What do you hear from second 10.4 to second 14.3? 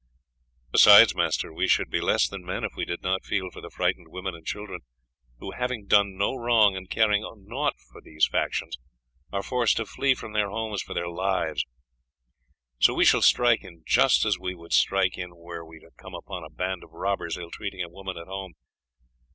homes for their lives; so we shall strike in just